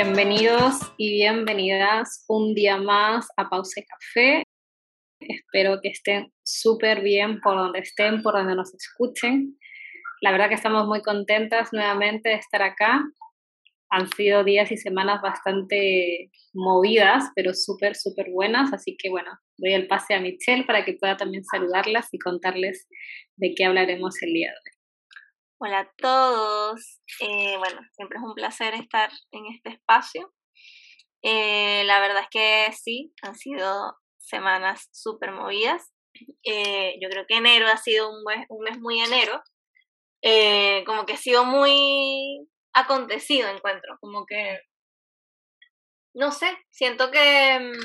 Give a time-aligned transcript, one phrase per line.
[0.00, 4.44] Bienvenidos y bienvenidas un día más a Pause Café.
[5.18, 9.58] Espero que estén súper bien por donde estén, por donde nos escuchen.
[10.20, 13.02] La verdad que estamos muy contentas nuevamente de estar acá.
[13.90, 18.72] Han sido días y semanas bastante movidas, pero súper, súper buenas.
[18.72, 22.86] Así que bueno, doy el pase a Michelle para que pueda también saludarlas y contarles
[23.34, 24.77] de qué hablaremos el día de hoy.
[25.60, 27.00] Hola a todos.
[27.20, 30.32] Eh, bueno, siempre es un placer estar en este espacio.
[31.22, 35.92] Eh, la verdad es que sí, han sido semanas súper movidas.
[36.44, 39.42] Eh, yo creo que enero ha sido un mes, muy enero.
[40.86, 43.98] como que ha sido muy acontecido, encuentro.
[44.00, 44.60] Como que,
[46.14, 47.80] no sé, siento que mm,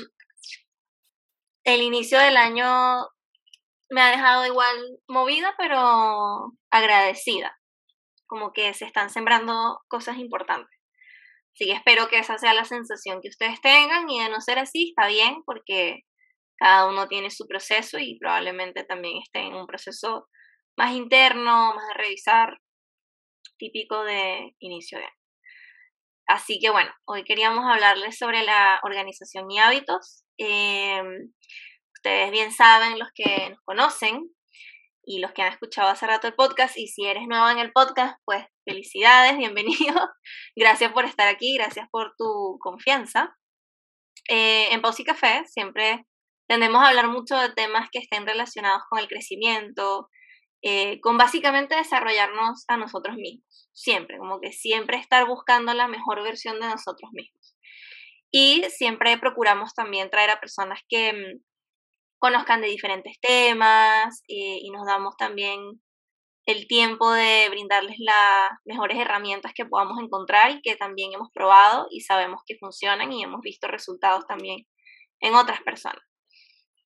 [1.64, 3.08] el inicio del año
[3.90, 7.58] me ha dejado igual movida, pero agradecida
[8.34, 10.76] como que se están sembrando cosas importantes.
[11.54, 14.58] Así que espero que esa sea la sensación que ustedes tengan y de no ser
[14.58, 16.00] así, está bien porque
[16.58, 20.26] cada uno tiene su proceso y probablemente también esté en un proceso
[20.76, 22.58] más interno, más de revisar,
[23.56, 25.14] típico de inicio de año.
[26.26, 30.24] Así que bueno, hoy queríamos hablarles sobre la organización y hábitos.
[30.38, 31.32] Em,
[31.94, 34.28] ustedes bien saben, los que nos conocen,
[35.06, 36.76] y los que han escuchado hace rato el podcast.
[36.76, 39.94] Y si eres nuevo en el podcast, pues felicidades, bienvenido.
[40.56, 43.36] Gracias por estar aquí, gracias por tu confianza.
[44.28, 46.06] Eh, en Pausa y Café siempre
[46.48, 50.08] tendemos a hablar mucho de temas que estén relacionados con el crecimiento,
[50.62, 53.68] eh, con básicamente desarrollarnos a nosotros mismos.
[53.72, 57.56] Siempre, como que siempre estar buscando la mejor versión de nosotros mismos.
[58.30, 61.44] Y siempre procuramos también traer a personas que mm,
[62.24, 65.78] conozcan de diferentes temas eh, y nos damos también
[66.46, 71.86] el tiempo de brindarles las mejores herramientas que podamos encontrar y que también hemos probado
[71.90, 74.66] y sabemos que funcionan y hemos visto resultados también
[75.20, 76.02] en otras personas.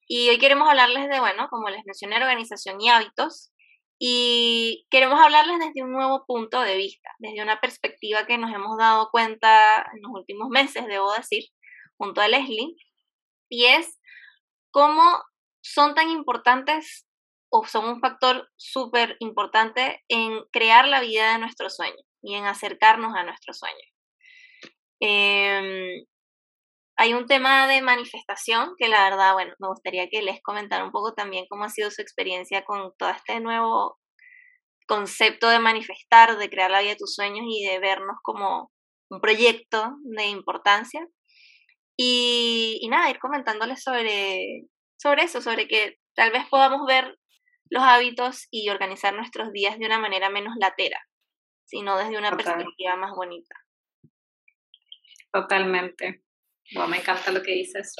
[0.09, 3.53] Y hoy queremos hablarles de, bueno, como les mencioné, organización y hábitos.
[3.97, 8.77] Y queremos hablarles desde un nuevo punto de vista, desde una perspectiva que nos hemos
[8.77, 11.45] dado cuenta en los últimos meses, debo decir,
[11.97, 12.75] junto a Leslie,
[13.49, 13.99] y es
[14.71, 15.03] cómo
[15.73, 17.07] son tan importantes
[17.51, 22.45] o son un factor súper importante en crear la vida de nuestro sueño y en
[22.45, 23.85] acercarnos a nuestro sueño.
[25.01, 26.05] Em,
[26.97, 30.91] hay un tema de manifestación que la verdad, bueno, me gustaría que les comentara un
[30.91, 33.99] poco también cómo ha sido su experiencia con todo este nuevo
[34.87, 38.73] concepto de manifestar, de crear la vida de tus sueños y de vernos como
[39.11, 41.07] un proyecto de importancia.
[41.97, 44.67] Y nada, ir comentándoles sobre,
[44.99, 47.19] sobre eso, sobre que tal vez podamos ver
[47.71, 51.01] los hábitos y organizar nuestros días de una manera menos latera,
[51.65, 53.55] sino desde una perspectiva más bonita.
[55.33, 56.23] Totalmente.
[56.75, 57.95] Bueno, me encanta lo que dices.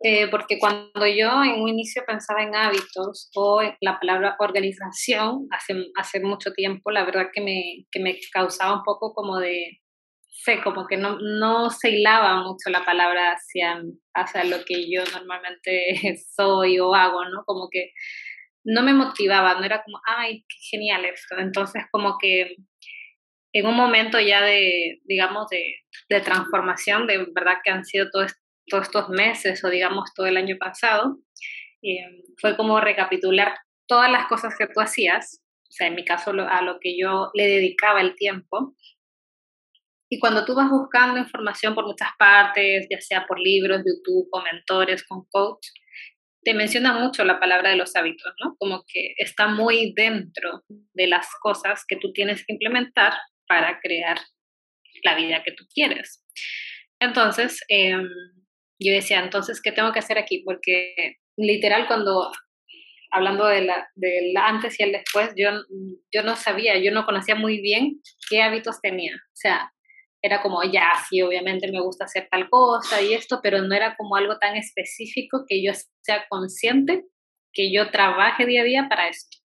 [0.00, 5.74] Eh, porque cuando yo en un inicio pensaba en hábitos o la palabra organización, hace,
[5.96, 9.80] hace mucho tiempo, la verdad que me, que me causaba un poco como de,
[10.38, 13.82] sé, como que no, no se hilaba mucho la palabra hacia,
[14.14, 15.94] hacia lo que yo normalmente
[16.36, 17.44] soy o hago, ¿no?
[17.44, 17.92] Como que
[18.64, 21.38] no me motivaba, no era como, ay, qué genial esto.
[21.38, 22.56] Entonces, como que
[23.52, 25.76] en un momento ya de, digamos, de,
[26.08, 28.34] de transformación, de verdad que han sido todos,
[28.66, 31.18] todos estos meses o digamos todo el año pasado,
[31.82, 33.56] eh, fue como recapitular
[33.86, 37.30] todas las cosas que tú hacías, o sea, en mi caso a lo que yo
[37.34, 38.74] le dedicaba el tiempo,
[40.10, 44.42] y cuando tú vas buscando información por muchas partes, ya sea por libros, YouTube, o
[44.42, 45.66] mentores, con coach,
[46.42, 48.56] te menciona mucho la palabra de los hábitos, ¿no?
[48.58, 50.62] Como que está muy dentro
[50.94, 53.12] de las cosas que tú tienes que implementar
[53.46, 54.18] para crear
[55.04, 56.24] la vida que tú quieres.
[57.00, 58.08] Entonces, em,
[58.78, 60.42] yo decía, entonces, ¿qué tengo que hacer aquí?
[60.44, 62.32] Porque literal cuando,
[63.10, 65.50] hablando de la, del antes y el después, yo,
[66.12, 68.00] yo no sabía, yo no conocía muy bien
[68.30, 69.14] qué hábitos tenía.
[69.14, 69.72] O sea,
[70.22, 73.96] era como, ya, sí, obviamente me gusta hacer tal cosa y esto, pero no era
[73.96, 75.72] como algo tan específico que yo
[76.02, 77.04] sea consciente,
[77.52, 79.38] que yo trabaje día a día para esto.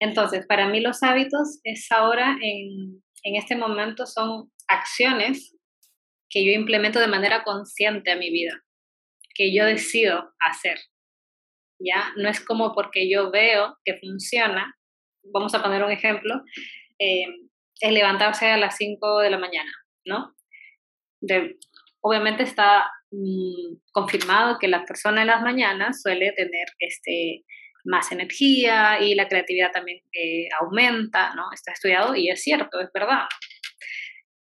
[0.00, 5.56] Entonces, para mí los hábitos es ahora, en, en este momento, son acciones
[6.28, 8.60] que yo implemento de manera consciente a mi vida,
[9.34, 10.78] que yo decido hacer.
[11.78, 12.12] ¿Ya?
[12.16, 14.74] No es como porque yo veo que funciona,
[15.32, 16.42] vamos a poner un ejemplo,
[16.98, 17.26] eh,
[17.80, 19.70] es levantarse a las 5 de la mañana
[20.04, 20.34] ¿no?
[22.00, 27.44] Obviamente está mm, confirmado que la persona en las mañanas suele tener este,
[27.84, 31.44] más energía y la creatividad también eh, aumenta, ¿no?
[31.52, 33.26] Está estudiado y es cierto, es verdad.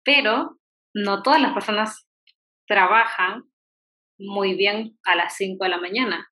[0.04, 0.58] Pero
[0.94, 2.08] no todas las personas
[2.66, 3.42] trabajan
[4.18, 6.26] muy bien a las 5 de la mañana.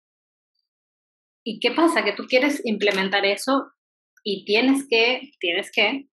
[1.44, 2.04] ¿Y qué pasa?
[2.04, 3.70] Que tú quieres implementar eso
[4.22, 6.08] y tienes que, tienes que,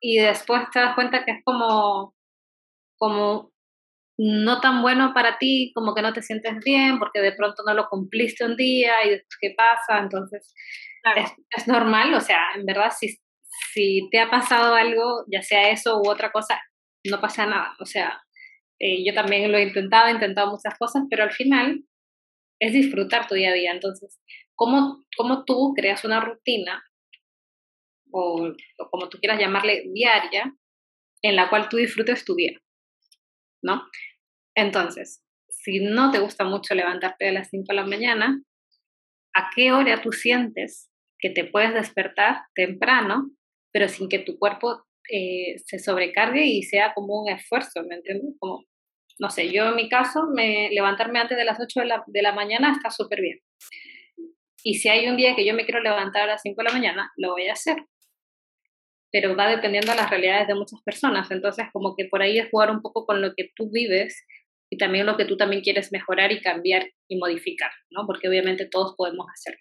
[0.00, 2.14] y después te das cuenta que es como,
[2.98, 3.52] como
[4.18, 7.74] no tan bueno para ti, como que no te sientes bien, porque de pronto no
[7.74, 10.54] lo cumpliste un día y después qué pasa, entonces
[11.16, 13.18] es, es, normal, o sea, en verdad si,
[13.72, 16.60] si te ha pasado algo, ya sea eso u otra cosa,
[17.04, 18.20] no pasa nada, o sea,
[18.78, 21.84] eh, yo también lo he intentado, he intentado muchas cosas, pero al final
[22.58, 24.18] es disfrutar tu día a día, entonces,
[24.54, 26.82] ¿cómo, cómo tú creas una rutina
[28.18, 28.54] o,
[28.90, 30.54] como tú quieras llamarle diaria,
[31.22, 32.58] en la cual tú disfrutes tu día?
[33.62, 33.82] ¿no?
[34.54, 38.42] Entonces, si no te gusta mucho levantarte a las 5 de la mañana,
[39.34, 43.30] ¿a qué hora tú sientes que te puedes despertar temprano,
[43.72, 48.34] pero sin que tu cuerpo eh, se sobrecargue y sea como un esfuerzo, ¿me entiendes?
[48.38, 48.64] Como,
[49.18, 52.22] no sé, yo en mi caso, me, levantarme antes de las 8 de la, de
[52.22, 53.40] la mañana está súper bien.
[54.62, 56.72] Y si hay un día que yo me quiero levantar a las 5 de la
[56.72, 57.76] mañana, lo voy a hacer
[59.12, 61.30] pero va dependiendo de las realidades de muchas personas.
[61.30, 64.26] Entonces, como que por ahí es jugar un poco con lo que tú vives
[64.70, 68.06] y también lo que tú también quieres mejorar y cambiar y modificar, ¿no?
[68.06, 69.60] Porque obviamente todos podemos hacerlo.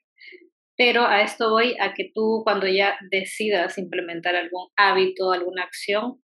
[0.78, 6.22] Pero a esto voy a que tú cuando ya decidas implementar algún hábito, alguna acción,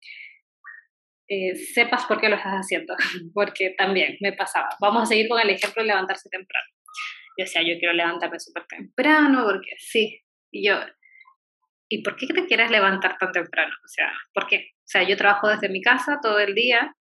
[1.28, 2.94] eh, sepas por qué lo estás haciendo,
[3.34, 4.68] porque también me pasaba.
[4.80, 6.66] Vamos a seguir con el ejemplo de levantarse temprano.
[7.36, 10.22] Yo decía, yo quiero levantarme súper temprano, porque sí.
[10.50, 10.80] Y yo,
[11.88, 13.74] ¿y por qué te quieres levantar tan temprano?
[13.84, 14.72] O sea, ¿por qué?
[14.76, 16.94] O sea, yo trabajo desde mi casa todo el día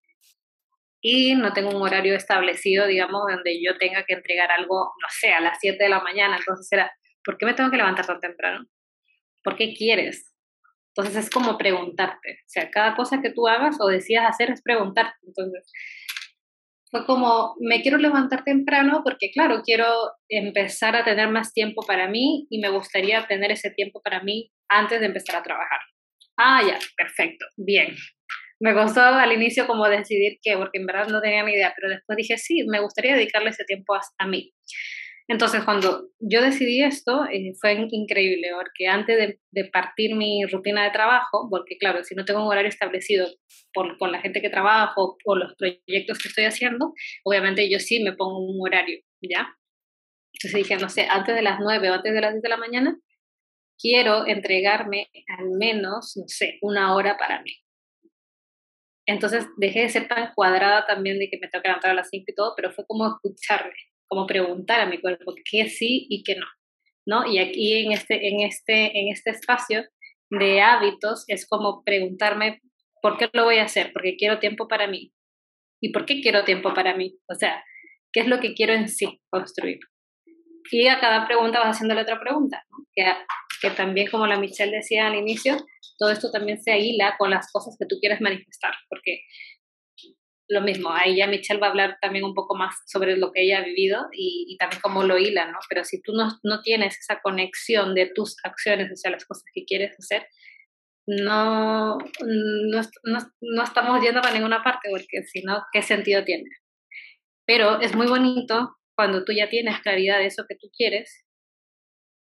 [1.01, 5.33] y no tengo un horario establecido, digamos, donde yo tenga que entregar algo, no sé,
[5.33, 6.37] a las 7 de la mañana.
[6.37, 6.91] Entonces era,
[7.23, 8.65] ¿por qué me tengo que levantar tan temprano?
[9.43, 10.33] ¿Por qué quieres?
[10.95, 12.39] Entonces es como preguntarte.
[12.45, 15.15] O sea, cada cosa que tú hagas o decidas hacer es preguntarte.
[15.27, 15.71] Entonces,
[16.89, 19.85] fue como, me quiero levantar temprano porque, claro, quiero
[20.29, 24.51] empezar a tener más tiempo para mí y me gustaría tener ese tiempo para mí
[24.69, 25.79] antes de empezar a trabajar.
[26.37, 27.95] Ah, ya, perfecto, bien.
[28.59, 31.89] Me costó al inicio como decidir qué, porque en verdad no tenía ni idea, pero
[31.93, 34.51] después dije, sí, me gustaría dedicarle ese tiempo a, a mí.
[35.29, 40.91] Entonces, cuando yo decidí esto, eh, fue increíble, porque antes de, partir mi rutina de
[40.91, 43.27] trabajo, porque claro, si no tengo un horario establecido
[43.73, 46.93] por, con la gente que trabajo o los proyectos que estoy haciendo,
[47.25, 49.53] obviamente yo sí me pongo un horario, ¿ya?
[50.33, 52.57] Entonces dije, no sé, antes de las 9 o antes de las 10 de la
[52.57, 52.99] mañana,
[53.77, 57.51] quiero entregarme al menos, no sé, una hora para mí.
[59.05, 62.25] Entonces dejé de ser tan cuadrada también de que me que levantar a las 5
[62.27, 63.75] y todo, pero fue como escucharme,
[64.07, 66.45] como preguntar a mi cuerpo qué sí y qué no.
[67.07, 67.25] ¿no?
[67.25, 69.85] Y aquí en este, en, este, en este espacio
[70.29, 72.61] de hábitos es como preguntarme
[73.01, 75.13] por qué lo voy a hacer, porque quiero tiempo para mí.
[75.81, 77.15] ¿Y por qué quiero tiempo para mí?
[77.29, 77.63] O sea,
[78.11, 79.79] ¿qué es lo que quiero en sí construir?
[80.69, 82.85] Y a cada pregunta vas haciéndole otra pregunta, ¿no?
[82.93, 83.05] que,
[83.61, 85.55] que también como la Michelle decía al inicio,
[85.97, 89.21] todo esto también se hila con las cosas que tú quieres manifestar, porque
[90.49, 93.43] lo mismo, ahí ya Michelle va a hablar también un poco más sobre lo que
[93.43, 95.59] ella ha vivido y, también cómo lo hila, ¿no?
[95.69, 99.43] Pero si tú no, no, tienes esa conexión de tus acciones, o sea, las cosas
[99.53, 100.25] que quieres hacer,
[101.05, 106.49] no, no, no, no estamos yendo a ninguna parte, porque si no, ¿qué sentido tiene?
[107.45, 111.25] Pero es muy bonito cuando tú ya tienes claridad de eso que tú quieres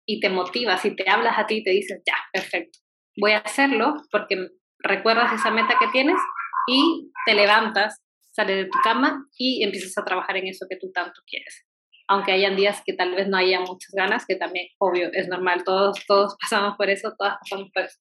[0.08, 2.80] y te motivas y te hablas a ti y te dices, ya, perfecto,
[3.18, 6.18] voy a hacerlo porque recuerdas esa meta que tienes
[6.68, 8.05] y te levantas
[8.36, 11.66] sales de tu cama y empiezas a trabajar en eso que tú tanto quieres.
[12.08, 15.64] Aunque hayan días que tal vez no haya muchas ganas, que también, obvio, es normal,
[15.64, 18.00] todos, todos pasamos por eso, todas pasamos por eso.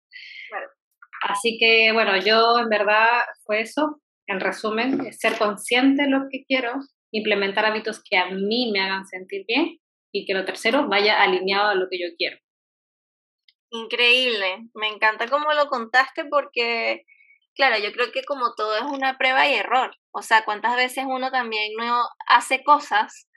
[1.22, 6.44] Así que, bueno, yo en verdad fue eso, en resumen, ser consciente de lo que
[6.44, 6.74] quiero,
[7.12, 9.78] implementar hábitos que a mí me hagan sentir bien
[10.12, 12.36] y que lo tercero vaya alineado a lo que yo quiero.
[13.70, 17.04] Increíble, me encanta cómo lo contaste porque
[17.56, 19.96] Claro, yo creo que como todo es una prueba y error.
[20.10, 23.28] O sea, cuántas veces uno también no hace cosas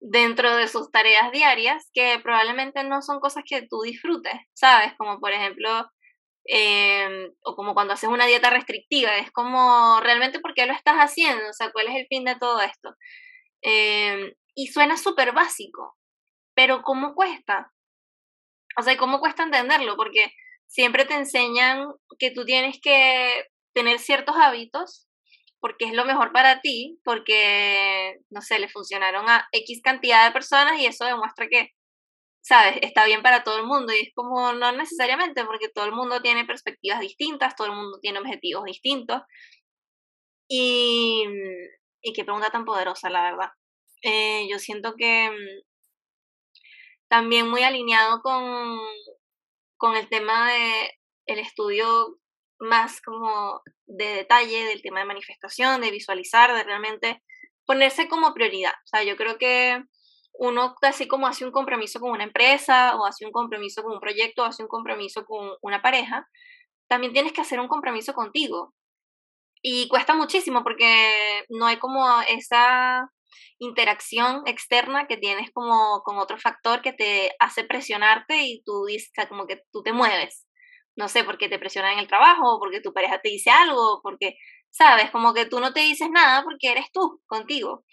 [0.00, 4.92] dentro de sus tareas diarias que probablemente no son cosas que tú disfrutes, ¿sabes?
[4.96, 5.90] Como por ejemplo,
[6.46, 10.96] em, o como cuando haces una dieta restrictiva, es como realmente por qué lo estás
[10.98, 12.94] haciendo, o sea, cuál es el fin de todo esto.
[13.62, 15.96] Em, y suena súper básico,
[16.54, 17.72] pero ¿cómo cuesta?
[18.76, 19.96] O sea, ¿cómo cuesta entenderlo?
[19.96, 20.32] Porque
[20.66, 21.86] siempre te enseñan
[22.18, 25.08] que tú tienes que tener ciertos hábitos
[25.64, 30.32] porque es lo mejor para ti, porque, no sé, le funcionaron a X cantidad de
[30.32, 31.70] personas y eso demuestra que,
[32.42, 35.92] sabes, está bien para todo el mundo y es como no necesariamente porque todo el
[35.92, 39.22] mundo tiene perspectivas distintas, todo el mundo tiene objetivos distintos.
[40.48, 41.24] Y,
[42.02, 43.48] y qué pregunta tan poderosa, la verdad.
[44.02, 45.62] Eh, yo siento que mm,
[47.08, 48.78] también muy alineado con,
[49.78, 50.92] con el tema de
[51.26, 52.18] el estudio
[52.58, 57.22] más como de detalle del tema de manifestación, de visualizar, de realmente
[57.66, 58.72] ponerse como prioridad.
[58.72, 59.82] O sea, yo creo que
[60.34, 64.00] uno así como hace un compromiso con una empresa o hace un compromiso con un
[64.00, 66.28] proyecto o hace un compromiso con una pareja,
[66.88, 68.74] también tienes que hacer un compromiso contigo.
[69.62, 73.08] Y cuesta muchísimo porque no hay como esa
[73.58, 79.10] interacción externa que tienes como con otro factor que te hace presionarte y tú dices,
[79.28, 80.43] como que tú te mueves.
[80.96, 84.36] No sé, porque te presiona en el trabajo, porque tu pareja te dice algo, porque,
[84.70, 87.84] sabes, como que tú no te dices nada porque eres tú contigo.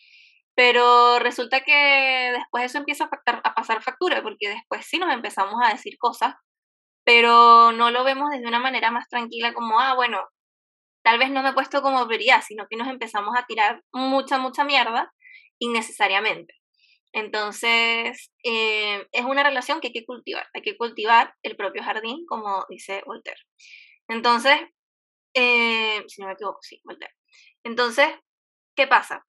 [0.55, 5.55] Pero resulta que después eso empieza a, a pasar factura, porque después sí nos empezamos
[5.63, 6.35] a decir cosas,
[7.05, 10.19] pero no lo vemos desde una manera más tranquila como, ah, bueno,
[11.03, 14.37] tal vez no me he puesto como prioridad, sino que nos empezamos a tirar mucha,
[14.39, 15.13] mucha mierda
[15.59, 16.55] innecesariamente.
[17.13, 22.25] Entonces, eh, es una relación que hay que cultivar, hay que cultivar el propio jardín,
[22.25, 23.41] como dice Voltaire.
[24.07, 24.59] Entonces,
[25.33, 27.13] eh, si no me equivoco, sí, Voltaire.
[27.63, 28.07] Entonces,
[28.75, 29.25] ¿qué pasa?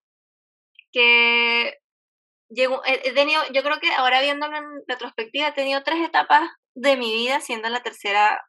[0.93, 1.79] Que
[2.55, 7.13] he tenido, yo creo que ahora viéndolo en retrospectiva, he tenido tres etapas de mi
[7.13, 8.41] vida, siendo la tercera,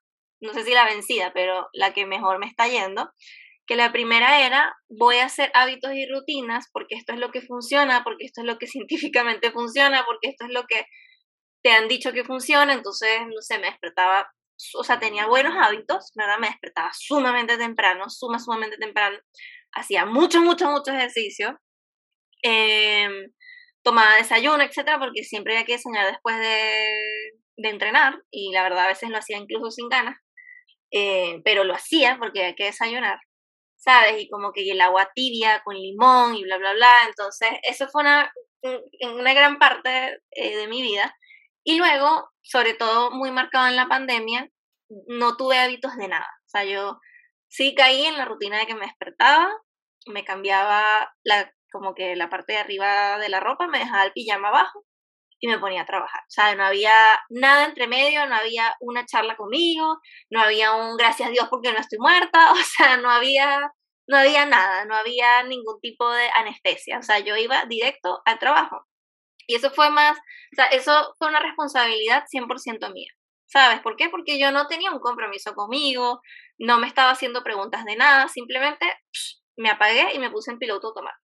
[0.42, 3.12] no sé si la vencida, pero la que mejor me está yendo,
[3.74, 7.42] que la primera era, voy a hacer hábitos y rutinas porque esto es lo que
[7.42, 10.86] funciona, porque esto es lo que científicamente funciona, porque esto es lo que
[11.64, 14.28] te han dicho que funciona, entonces, no sé, me despertaba,
[14.76, 16.38] o sea, tenía buenos hábitos, ¿verdad?
[16.40, 19.18] Me despertaba sumamente temprano, suma, sumamente temprano,
[19.72, 21.60] hacía mucho, mucho, mucho ejercicio,
[22.44, 23.32] em,
[23.82, 28.86] tomaba desayuno, etcétera, porque siempre había que desayunar después de, de entrenar, y la verdad
[28.86, 30.18] a veces lo hacía incluso sin ganas,
[30.92, 33.18] eh, pero lo hacía porque había que desayunar,
[33.84, 34.22] ¿sabes?
[34.22, 36.94] Y como que el agua tibia con limón y bla, bla, bla.
[37.08, 38.32] Entonces, eso fue una,
[39.02, 41.16] una gran parte eh, de mi vida.
[41.64, 44.50] Y luego, sobre todo muy marcado en la pandemia,
[45.08, 46.30] no tuve hábitos de nada.
[46.46, 47.00] O sea, yo
[47.50, 49.50] sí caí en la rutina de que me despertaba,
[50.08, 54.14] me cambiaba la, como que la parte de arriba de la ropa, me dejaba el
[54.14, 54.86] pijama abajo
[55.44, 56.22] y me ponía a trabajar.
[56.22, 56.94] O sea, no había
[57.30, 61.74] nada entre medio, no había una charla conmigo, no había un gracias a Dios porque
[61.74, 63.74] no estoy muerta, o sea, no había,
[64.08, 66.98] no había nada, no había ningún tipo de anestesia.
[66.98, 68.88] O sea, yo iba directo al trabajo.
[69.46, 73.12] Y eso fue más, o sea, eso fue una responsabilidad 100% mía.
[73.46, 74.08] ¿Sabes por qué?
[74.08, 76.22] Porque yo no tenía un compromiso conmigo,
[76.58, 78.86] no me estaba haciendo preguntas de nada, simplemente
[79.58, 81.20] me apagué y me puse en piloto automático.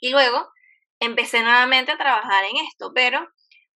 [0.00, 0.48] Y luego,
[1.04, 3.28] empecé nuevamente a trabajar en esto, pero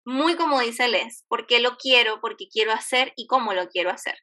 [0.05, 4.15] muy como dice Les, porque lo quiero, porque quiero hacer y cómo lo quiero hacer.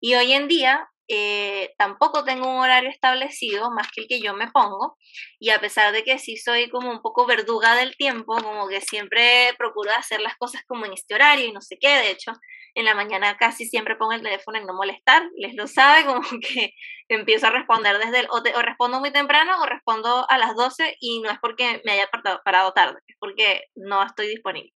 [0.00, 4.34] Y hoy en día eh, tampoco tengo un horario establecido más que el que yo
[4.34, 4.96] me pongo
[5.40, 8.82] y a pesar de que sí soy como un poco verduga del tiempo, como que
[8.82, 12.32] siempre procuro hacer las cosas como en este horario y no sé qué, de hecho
[12.74, 16.22] en la mañana casi siempre pongo el teléfono en no molestar, les lo sabe, como
[16.40, 16.74] que
[17.08, 21.20] empiezo a responder desde el, o, respondo muy temprano o respondo a las 12 y
[21.20, 22.08] no es porque me haya
[22.44, 24.72] parado, tarde, es porque no estoy disponible.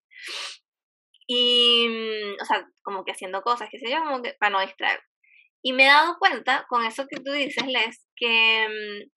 [1.28, 4.62] Y, mm, o sea, como que haciendo cosas, que sé yo, como que para no
[4.62, 5.02] distraer.
[5.64, 9.10] Y me he dado cuenta, con eso que tú dices, Les, que, mm,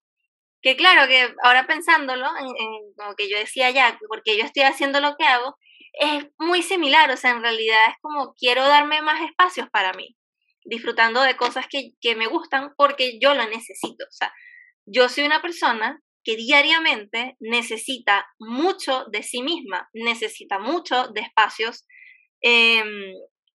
[0.63, 4.63] que claro, que ahora pensándolo, en, en, como que yo decía ya, porque yo estoy
[4.65, 5.57] haciendo lo que hago,
[5.95, 10.17] es muy similar, o sea, en realidad es como quiero darme más espacios para mí,
[10.65, 14.33] disfrutando de cosas que, que me gustan porque yo lo necesito, o sea,
[14.87, 21.87] yo soy una persona que diariamente necesita mucho de sí misma, necesita mucho de espacios
[22.41, 23.13] em,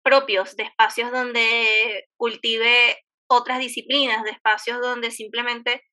[0.10, 2.98] propios, de espacios donde cultive
[3.30, 5.84] otras disciplinas, de espacios donde simplemente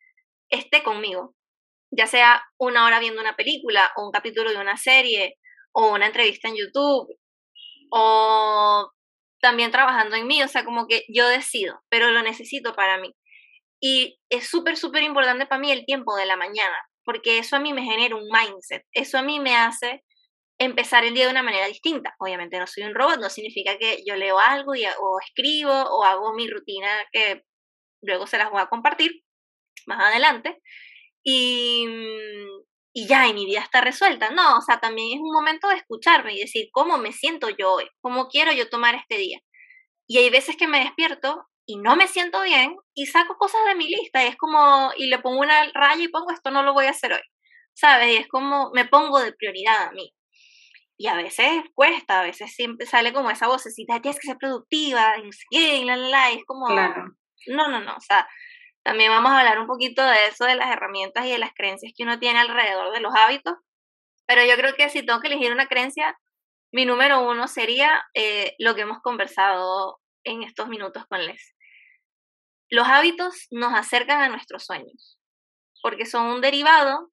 [0.50, 1.34] esté conmigo,
[1.90, 5.34] ya sea una hora viendo una película o un capítulo de una serie
[5.74, 7.14] o una entrevista en YouTube
[7.90, 8.90] o
[9.42, 13.12] también trabajando en mí, o sea, como que yo decido, pero lo necesito para mí.
[13.82, 17.60] Y es súper, súper importante para mí el tiempo de la mañana, porque eso a
[17.60, 20.02] mí me genera un mindset, eso a mí me hace
[20.58, 22.14] empezar el día de una manera distinta.
[22.18, 26.04] Obviamente no soy un robot, no significa que yo leo algo y, o escribo o
[26.04, 27.42] hago mi rutina que
[28.02, 29.22] luego se las voy a compartir
[29.86, 30.60] más adelante.
[31.24, 31.86] Y,
[32.94, 34.30] y ya, y mi vida está resuelta.
[34.30, 37.74] No, o sea, también es un momento de escucharme y decir cómo me siento yo
[37.74, 39.40] hoy, cómo quiero yo tomar este día.
[40.08, 43.74] Y hay veces que me despierto y no me siento bien y saco cosas de
[43.74, 46.72] mi lista y es como, y le pongo una raya y pongo esto no lo
[46.74, 47.22] voy a hacer hoy,
[47.74, 48.14] ¿sabes?
[48.14, 50.12] Y es como, me pongo de prioridad a mí.
[50.98, 55.14] Y a veces cuesta, a veces siempre sale como esa vocecita, tienes que ser productiva,
[55.50, 58.26] y la, la, la, y es como, no, no, no, o sea,
[58.82, 61.92] También vamos a hablar un poquito de eso, de las herramientas y de las creencias
[61.96, 63.54] que uno tiene alrededor de los hábitos.
[64.26, 66.16] Pero yo creo que si tengo que elegir una creencia,
[66.72, 71.54] mi número uno sería eh, lo que hemos conversado en estos minutos con Les.
[72.70, 75.18] Los hábitos nos acercan a nuestros sueños,
[75.82, 77.10] porque son un derivado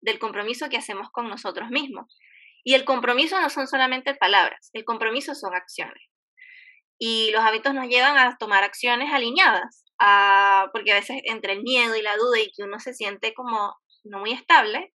[0.00, 2.16] del compromiso que hacemos con nosotros mismos.
[2.66, 6.02] Y el compromiso no son solamente palabras, el compromiso son acciones.
[6.98, 9.84] Y los hábitos nos llevan a tomar acciones alineadas,
[10.72, 13.76] porque a veces entre el miedo y la duda y que uno se siente como
[14.02, 14.92] no muy estable,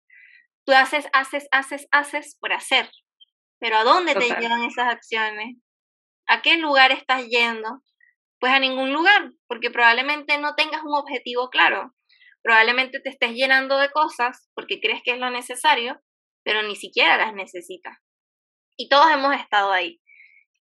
[0.66, 2.90] tú haces, haces, haces, haces por hacer.
[3.60, 5.58] Pero ¿a dónde te llevan esas acciones?
[6.26, 7.84] ¿A qué lugar estás yendo?
[8.40, 11.94] Pues a ningún lugar, porque probablemente no tengas un objetivo claro.
[12.42, 16.02] Probablemente te estés llenando de cosas porque crees que es lo necesario,
[16.50, 18.00] pero ni siquiera las necesitas.
[18.76, 20.02] Y todos hemos estado ahí.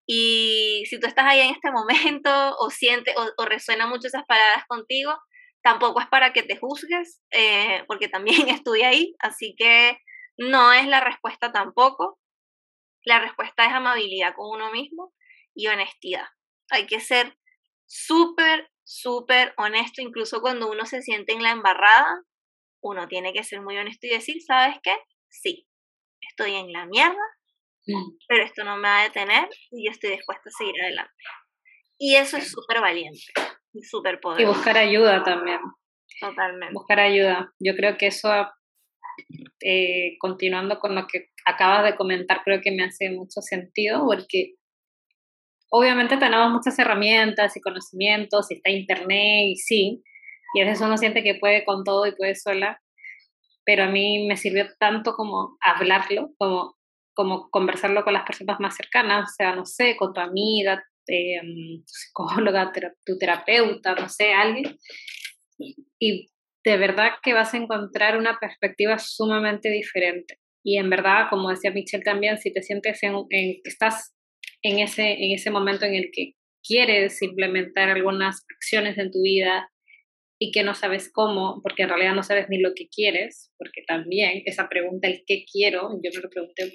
[0.07, 4.27] Y si tú estás ahí en este momento o siente o, o resuena mucho esas
[4.27, 5.17] palabras contigo,
[5.63, 9.97] tampoco es para que te juzgues, eh, porque también estuve ahí, así que
[10.37, 12.19] no es la respuesta tampoco.
[13.07, 15.15] La respuesta es amabilidad con uno mismo
[15.55, 16.27] y honestidad.
[16.71, 17.35] Hay que ser
[17.87, 22.25] súper, súper honesto, incluso cuando uno se siente en la embarrada,
[22.83, 24.95] uno tiene que ser muy honesto y decir, ¿sabes qué?
[25.31, 25.67] Sí,
[26.21, 27.23] estoy en la mierda,
[27.87, 28.17] mm.
[28.27, 31.13] pero esto no me va a detener y yo estoy dispuesta a seguir adelante.
[31.99, 33.33] Y eso es súper valiente
[33.73, 34.51] y súper poderoso.
[34.51, 35.59] Y buscar ayuda también.
[36.21, 36.75] Totalmente.
[36.75, 37.53] Buscar ayuda.
[37.59, 38.31] Yo creo que eso,
[39.61, 44.55] eh, continuando con lo que acabas de comentar, creo que me hace mucho sentido porque
[45.71, 50.03] obviamente tenemos muchas herramientas y conocimientos, y está internet y sí,
[50.55, 52.81] y a veces uno siente que puede con todo y puede sola,
[53.69, 56.79] pero a mí me sirvió tanto como hablarlo, como,
[57.15, 61.39] como conversarlo con las personas más cercanas, o sea, no sé, con tu amiga, eh,
[61.43, 62.73] tu psicóloga,
[63.05, 64.79] tu terapeuta, no sé, alguien,
[65.59, 66.31] y
[66.65, 70.39] de verdad que vas a encontrar una perspectiva sumamente diferente.
[70.65, 74.15] Y en verdad, como decía Michelle también, si te sientes en, que estás
[74.63, 76.33] en ese, en ese momento en el que
[76.67, 79.69] quieres implementar algunas acciones en tu vida
[80.39, 83.83] y que no sabes cómo, porque en realidad no sabes ni lo que quieres, porque
[83.87, 86.73] también esa pregunta, el qué quiero, yo me lo pregunté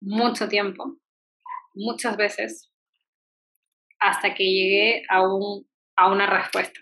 [0.00, 0.98] mucho tiempo,
[1.74, 2.72] muchas veces,
[3.98, 6.80] hasta que llegué a, un, a una respuesta.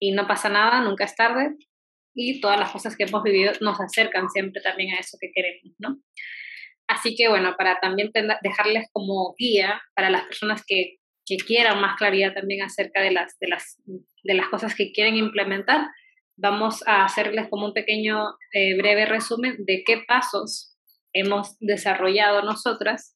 [0.00, 1.56] Y no pasa nada, nunca es tarde,
[2.14, 5.74] y todas las cosas que hemos vivido nos acercan siempre también a eso que queremos,
[5.78, 6.00] ¿no?
[6.88, 8.10] Así que bueno, para también
[8.42, 13.38] dejarles como guía para las personas que, que quieran más claridad también acerca de las,
[13.38, 13.80] de, las,
[14.22, 15.88] de las cosas que quieren implementar,
[16.36, 20.76] vamos a hacerles como un pequeño eh, breve resumen de qué pasos
[21.12, 23.14] hemos desarrollado nosotras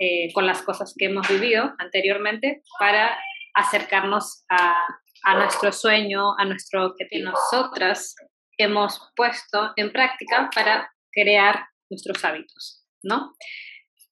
[0.00, 3.18] eh, con las cosas que hemos vivido anteriormente para
[3.54, 4.76] acercarnos a,
[5.24, 7.30] a nuestro sueño, a nuestro objetivo.
[7.30, 8.14] Nosotras
[8.58, 13.34] hemos puesto en práctica para crear nuestros hábitos, ¿no?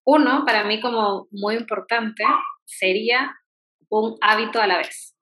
[0.05, 2.25] Uno, para mí como muy importante,
[2.65, 3.35] sería
[3.89, 5.16] un hábito a la vez,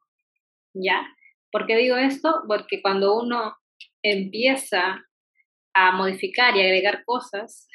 [0.74, 1.06] ¿ya?
[1.50, 2.42] ¿Por qué digo esto?
[2.46, 3.56] Porque cuando uno
[4.02, 5.04] empieza
[5.74, 7.68] a modificar y agregar cosas,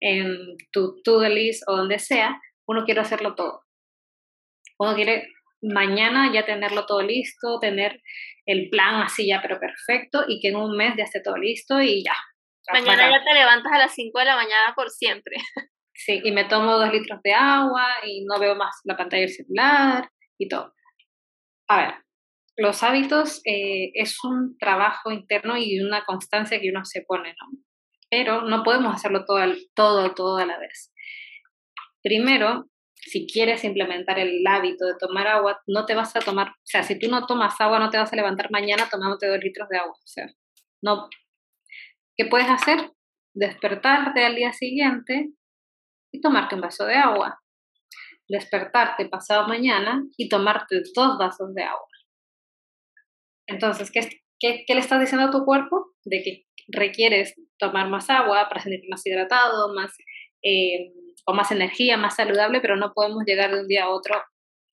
[0.00, 3.62] en tu to-do list o donde sea, uno quiere hacerlo todo.
[4.78, 5.28] Uno quiere
[5.62, 8.02] mañana ya tenerlo todo listo, tener
[8.44, 11.80] el plan así ya pero perfecto y que en un mes ya esté todo listo
[11.80, 12.14] y ya.
[12.72, 15.36] Mañana ya te levantas a las 5 de la mañana por siempre.
[15.96, 19.30] Sí, y me tomo dos litros de agua y no veo más la pantalla del
[19.30, 20.74] celular y todo.
[21.68, 21.94] A ver,
[22.56, 27.64] los hábitos eh, es un trabajo interno y una constancia que uno se pone, ¿no?
[28.14, 29.40] pero no podemos hacerlo todo,
[29.74, 30.92] todo, todo a la vez.
[32.02, 36.52] Primero, si quieres implementar el hábito de tomar agua, no te vas a tomar, o
[36.62, 39.68] sea, si tú no tomas agua, no te vas a levantar mañana tomándote dos litros
[39.68, 39.94] de agua.
[39.94, 40.26] O sea,
[40.80, 41.08] no.
[42.16, 42.92] ¿Qué puedes hacer?
[43.34, 45.30] Despertarte al día siguiente
[46.12, 47.40] y tomarte un vaso de agua.
[48.28, 51.88] Despertarte pasado mañana y tomarte dos vasos de agua.
[53.46, 54.00] Entonces, ¿qué,
[54.38, 55.92] qué, qué le estás diciendo a tu cuerpo?
[56.04, 59.92] De que requieres tomar más agua para sentirte más hidratado, más,
[60.42, 60.92] eh,
[61.26, 64.14] más energía, más saludable, pero no podemos llegar de un día a otro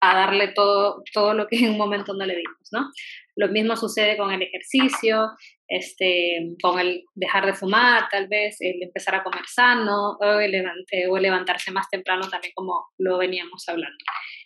[0.03, 2.89] a darle todo, todo lo que en un momento no le dimos, ¿no?
[3.35, 5.29] Lo mismo sucede con el ejercicio,
[5.67, 11.71] este, con el dejar de fumar, tal vez, el empezar a comer sano o levantarse
[11.71, 13.97] más temprano también como lo veníamos hablando.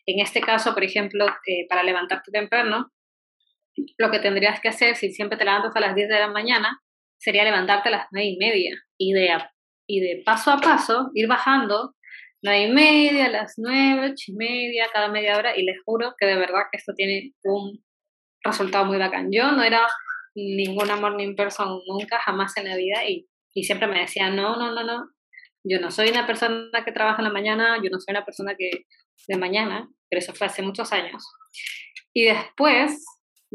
[0.06, 2.92] En este caso, por ejemplo, eh, para levantarte temprano,
[3.98, 6.82] lo que tendrías que hacer si siempre te levantas a las 10 de la mañana,
[7.18, 9.30] sería levantarte a las nueve y media y de,
[9.88, 11.96] y de paso a paso ir bajando
[12.42, 16.26] nueve y media, las nueve, ocho y media, cada media hora y les juro que
[16.26, 17.84] de verdad que esto tiene un
[18.44, 19.30] resultado muy bacán.
[19.32, 19.88] Yo no era
[20.36, 24.72] ninguna morning person nunca, jamás en la vida, y, y siempre me decía, no, no,
[24.74, 25.10] no, no,
[25.64, 28.56] yo no soy una persona que trabaja en la mañana, yo no soy una persona
[28.56, 28.86] que
[29.28, 31.24] de mañana, pero eso fue hace muchos años.
[32.14, 33.04] Y después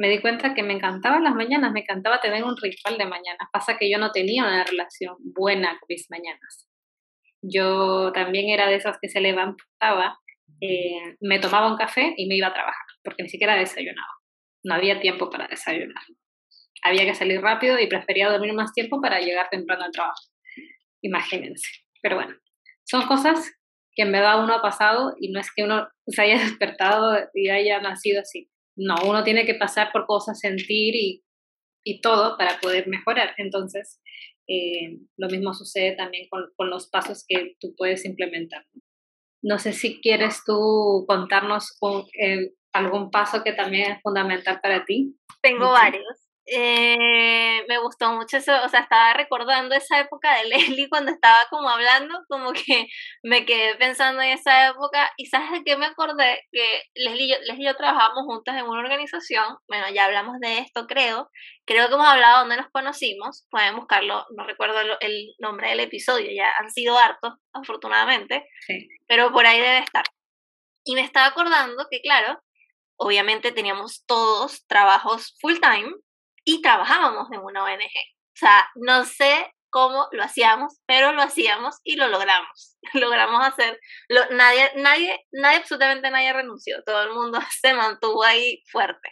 [0.00, 3.48] me di cuenta que me encantaban las mañanas, me encantaba tener un ritual de mañanas.
[3.52, 6.66] Pasa que yo no tenía una relación buena con mis mañanas.
[7.42, 10.18] Yo también era de esas que se levantaba,
[10.62, 14.08] eh, me tomaba un café y me iba a trabajar, porque ni siquiera desayunaba.
[14.64, 16.02] No había tiempo para desayunar.
[16.82, 20.22] Había que salir rápido y prefería dormir más tiempo para llegar temprano al trabajo.
[21.02, 21.68] Imagínense.
[22.00, 22.34] Pero bueno,
[22.84, 23.52] son cosas
[23.94, 27.50] que en verdad uno ha pasado y no es que uno se haya despertado y
[27.50, 28.50] haya nacido así.
[28.80, 31.22] No, uno tiene que pasar por cosas, sentir y,
[31.84, 33.34] y todo para poder mejorar.
[33.36, 34.00] Entonces,
[34.48, 38.64] eh, lo mismo sucede también con, con, los pasos que tú puedes implementar.
[39.42, 41.78] No sé si quieres tú contarnos
[42.18, 45.14] eh, algún paso que también es fundamental para ti.
[45.42, 46.29] Tengo varios.
[46.52, 51.46] Eh, me gustó mucho eso, o sea, estaba recordando esa época de Leslie cuando estaba
[51.48, 52.88] como hablando, como que
[53.22, 56.42] me quedé pensando en esa época y ¿sabes de qué me acordé?
[56.50, 60.40] Que Leslie y yo, Leslie y yo trabajábamos juntas en una organización, bueno, ya hablamos
[60.40, 61.30] de esto creo,
[61.64, 66.32] creo que hemos hablado dónde nos conocimos, pueden buscarlo, no recuerdo el, nombre del episodio,
[66.34, 68.88] ya han sido hartos, afortunadamente, sí.
[69.06, 70.04] pero por ahí debe estar.
[70.84, 72.42] Y me estaba acordando que, claro,
[72.96, 75.92] obviamente teníamos todos trabajos full time,
[76.44, 77.80] y trabajábamos en una ONG.
[77.80, 82.76] O sea, no sé cómo lo hacíamos, pero lo hacíamos y lo logramos.
[82.94, 88.62] Logramos hacer, lo, nadie, nadie, nadie, absolutamente nadie renunció, todo el mundo se mantuvo ahí
[88.70, 89.10] fuerte.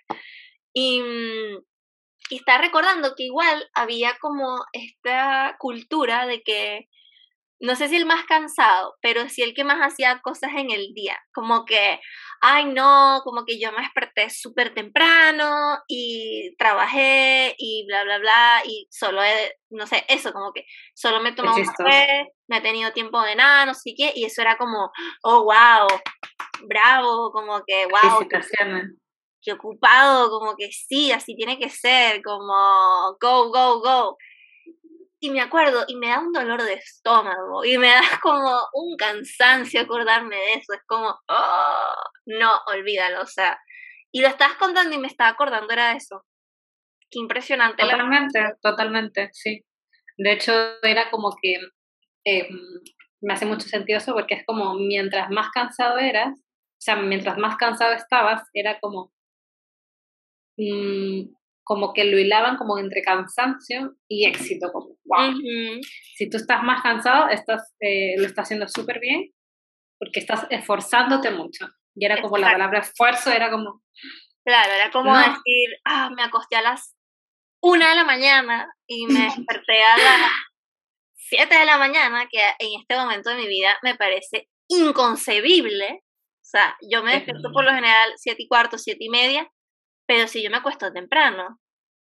[0.75, 1.03] Y,
[2.31, 6.89] y está recordando que igual había como esta cultura de que
[7.61, 10.93] no sé si el más cansado, pero sí el que más hacía cosas en el
[10.95, 12.01] día, como que,
[12.41, 18.63] ay no, como que yo me desperté súper temprano y trabajé y bla, bla, bla,
[18.65, 22.59] y solo he, no sé, eso, como que solo me he tomado un café, me
[22.59, 24.91] he tenido tiempo de nada, no sé qué, y eso era como,
[25.23, 25.89] oh, wow,
[26.69, 28.21] bravo, como que, wow.
[29.41, 34.17] Qué ocupado, como que sí, así tiene que ser, como go, go, go
[35.21, 38.97] y me acuerdo y me da un dolor de estómago y me da como un
[38.97, 40.73] cansancio acordarme de eso.
[40.75, 41.95] Es como, oh,
[42.27, 43.23] no, olvídalo.
[43.23, 43.59] O sea,
[44.13, 46.25] y lo estabas contando y me estaba acordando, era eso.
[47.11, 47.83] Qué impresionante.
[47.83, 49.65] Totalmente, totalmente, sí.
[50.17, 50.53] De hecho,
[50.83, 51.55] era como que
[52.25, 52.61] em,
[53.21, 57.39] me hace mucho sentido eso porque es como mientras más cansado eras, o sea, mientras
[57.39, 59.13] más cansado estabas, era como,
[60.57, 61.23] mmm,
[61.69, 65.35] como que lo hilaban como entre cansancio y éxito, como, wow.
[66.17, 69.35] Si tú estás más cansado, estás, eh, lo estás haciendo súper bien
[69.99, 71.69] porque estás esforzándote mucho.
[71.95, 73.83] Y era como la palabra esfuerzo, era como...
[74.47, 76.97] Claro, era como decir, ah, me acosté a las
[77.61, 80.31] una de la mañana y me desperté a las
[81.17, 86.01] siete de la mañana, que en este momento de mi vida me parece inconcebible.
[86.01, 89.51] O sea, yo me despierto por lo general siete y cuarto, siete y media,
[90.09, 91.61] pero si yo me acuesto temprano,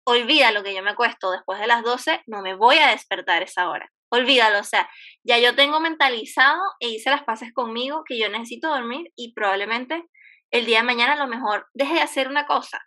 [0.07, 3.43] olvida lo que yo me acuesto después de las 12, no me voy a despertar
[3.43, 3.87] esa hora.
[4.11, 4.89] Olvídalo, o sea,
[5.23, 10.03] ya yo tengo mentalizado e hice las paces conmigo que yo necesito dormir y probablemente
[10.51, 12.81] el día de mañana a lo mejor deje de hacer una cosa,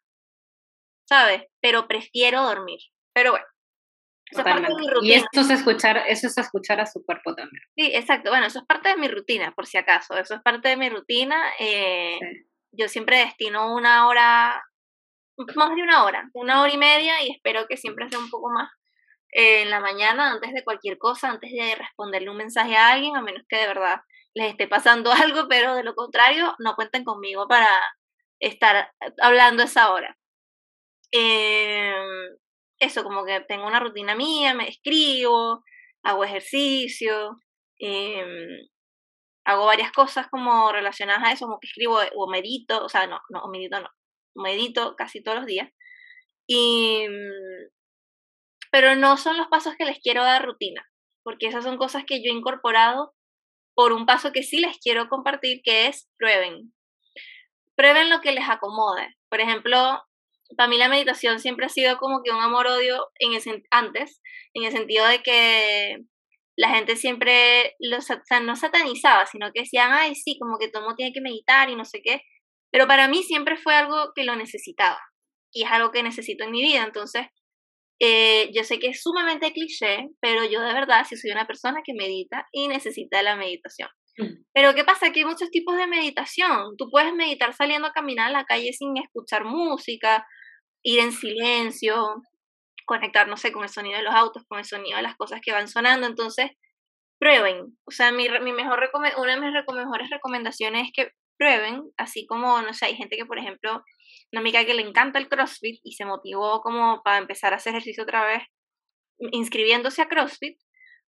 [1.08, 1.44] ¿sabes?
[1.62, 2.80] Pero prefiero dormir.
[3.14, 3.46] Pero bueno.
[4.30, 5.14] Eso es parte de mi rutina.
[5.14, 7.62] Y esto es escuchar, eso es escuchar a su cuerpo también.
[7.76, 8.30] Sí, exacto.
[8.30, 10.18] Bueno, eso es parte de mi rutina, por si acaso.
[10.18, 11.40] Eso es parte de mi rutina.
[11.60, 12.18] Eh,
[12.72, 14.60] Yo siempre destino una hora
[15.56, 18.50] más de una hora, una hora y media y espero que siempre sea un poco
[18.50, 18.70] más
[19.32, 23.16] eh, en la mañana antes de cualquier cosa, antes de responderle un mensaje a alguien,
[23.16, 24.00] a menos que de verdad
[24.34, 27.68] les esté pasando algo, pero de lo contrario, no cuenten conmigo para
[28.40, 30.16] estar hablando esa hora.
[31.12, 32.36] Em,
[32.78, 35.64] eso, como que tengo una rutina mía, me escribo,
[36.02, 37.38] hago ejercicio,
[37.78, 38.68] em,
[39.44, 43.20] hago varias cosas como relacionadas a eso, como que escribo o medito, o sea, no,
[43.30, 43.88] no, medito no,
[44.34, 45.70] medito casi todos los días.
[46.46, 47.06] Y,
[48.70, 50.84] pero no son los pasos que les quiero dar rutina,
[51.22, 53.14] porque esas son cosas que yo he incorporado
[53.74, 56.72] por un paso que sí les quiero compartir, que es prueben.
[57.76, 59.16] Prueben lo que les acomode.
[59.28, 60.02] Por ejemplo,
[60.56, 63.08] para mí la meditación siempre ha sido como que un amor-odio
[63.70, 64.20] antes,
[64.54, 65.98] en el sentido de que
[66.56, 68.06] la gente siempre los,
[68.42, 71.76] no satanizaba, sino que decían, ay, sí, como que todo mundo tiene que meditar y
[71.76, 72.22] no sé qué.
[72.74, 74.98] Pero para mí siempre fue algo que lo necesitaba
[75.52, 76.82] y es algo que necesito en mi vida.
[76.82, 77.28] Entonces,
[78.00, 81.82] eh, yo sé que es sumamente cliché, pero yo de verdad sí soy una persona
[81.84, 83.88] que medita y necesita la meditación.
[84.18, 84.42] Mm.
[84.52, 85.12] Pero ¿qué pasa?
[85.12, 86.76] Que hay muchos tipos de meditación.
[86.76, 90.26] Tú puedes meditar saliendo a caminar a la calle sin escuchar música,
[90.82, 92.22] ir en silencio,
[92.86, 95.40] conectar, no sé, con el sonido de los autos, con el sonido de las cosas
[95.40, 96.08] que van sonando.
[96.08, 96.50] Entonces,
[97.20, 97.78] prueben.
[97.86, 102.60] O sea, mi, mi mejor una de mis mejores recomendaciones es que prueben, así como,
[102.62, 103.82] no sé, hay gente que, por ejemplo,
[104.32, 107.72] una amiga que le encanta el CrossFit y se motivó como para empezar a hacer
[107.72, 108.42] ejercicio otra vez,
[109.18, 110.58] inscribiéndose a CrossFit.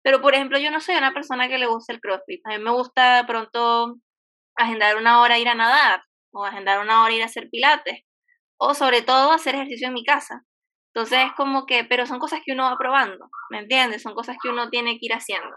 [0.04, 2.42] Pero, por ejemplo, yo no soy una persona que le gusta el CrossFit.
[2.46, 3.96] A mí me gusta pronto
[4.56, 8.02] agendar una hora ir a nadar o agendar una hora ir a hacer pilates
[8.58, 10.44] o sobre todo hacer ejercicio en mi casa.
[10.94, 14.02] Entonces es como que, pero son cosas que uno va probando, ¿me entiendes?
[14.02, 15.56] Son cosas que uno tiene que ir haciendo.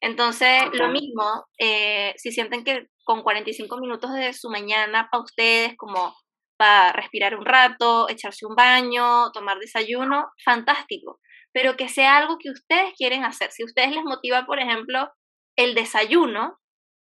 [0.00, 5.74] Entonces, lo mismo, eh, si sienten que con 45 minutos de su mañana para ustedes,
[5.78, 6.14] como
[6.58, 11.18] para respirar un rato, echarse un baño, tomar desayuno, fantástico.
[11.50, 13.50] Pero que sea algo que ustedes quieren hacer.
[13.50, 15.10] Si a ustedes les motiva, por ejemplo,
[15.56, 16.58] el desayuno,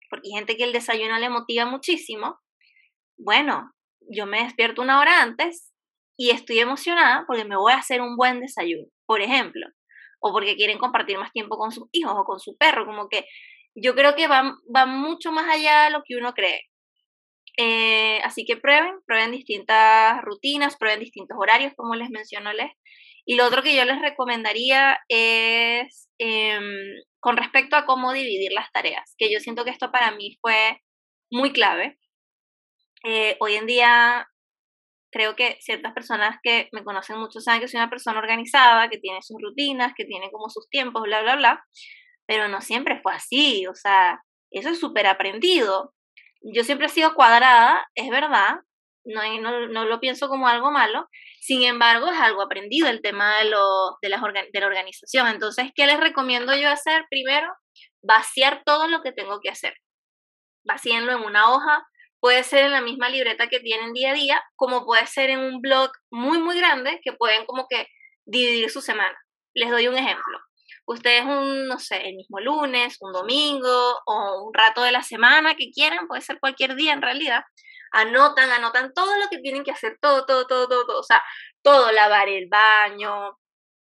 [0.09, 2.39] porque hay gente que el desayuno le motiva muchísimo,
[3.19, 5.73] bueno, yo me despierto una hora antes
[6.17, 9.67] y estoy emocionada porque me voy a hacer un buen desayuno, por ejemplo,
[10.21, 13.27] o porque quieren compartir más tiempo con sus hijos o con su perro, como que
[13.83, 16.63] yo creo que va, va mucho más allá de lo que uno cree.
[17.57, 22.71] Eh, así que prueben, prueben distintas rutinas, prueben distintos horarios, como les menciono les.
[23.27, 26.65] Y lo otro que yo les recomendaría es em,
[27.21, 30.81] con respecto a cómo dividir las tareas, que yo siento que esto para mí fue
[31.31, 31.99] muy clave.
[33.05, 34.27] Eh, hoy en día
[35.13, 38.99] creo que ciertas personas que me conocen mucho saben que soy una persona organizada, que
[38.99, 41.65] tiene sus rutinas, que tiene como sus tiempos, bla, bla, bla,
[42.31, 45.93] pero no siempre fue así, o sea, eso es súper aprendido.
[46.43, 48.61] Yo siempre he sido cuadrada, es verdad,
[49.05, 51.09] no, no, no, lo pienso como algo malo,
[51.41, 53.47] sin embargo es algo aprendido el tema de,
[54.01, 55.27] de, las de la organización.
[55.27, 57.05] Entonces, ¿qué les recomiendo yo hacer?
[57.11, 57.53] Primero,
[58.01, 59.75] vaciar todo lo que tengo que hacer.
[60.65, 61.85] Vacíenlo en una hoja,
[62.21, 65.41] puede ser en la misma libreta que tienen día a día, como puede ser en
[65.41, 67.89] un blog muy, muy grande que pueden como que
[68.25, 69.19] dividir su semana.
[69.53, 70.39] Les doy un ejemplo.
[70.91, 75.55] Ustedes un, no sé, el mismo lunes, un domingo o un rato de la semana
[75.55, 77.45] que quieran, puede ser cualquier día en realidad,
[77.93, 80.99] anotan, anotan todo lo que tienen que hacer, todo, todo, todo, todo, todo.
[80.99, 81.23] o sea,
[81.63, 83.39] todo, lavar el baño,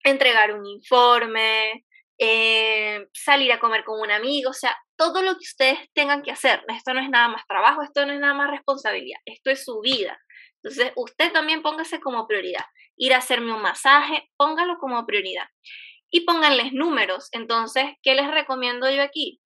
[0.04, 1.84] entregar un informe,
[2.16, 6.30] eh, salir a comer con un amigo, o sea, todo lo que ustedes tengan que
[6.30, 6.62] hacer.
[6.68, 9.80] Esto no es nada más trabajo, esto no es nada más responsabilidad, esto es su
[9.80, 10.16] vida.
[10.62, 12.64] Entonces, usted también póngase como prioridad.
[12.96, 15.48] Ir a hacerme un masaje, póngalo como prioridad.
[16.14, 17.28] Y pónganles números.
[17.32, 19.40] Entonces, ¿qué les recomiendo yo aquí?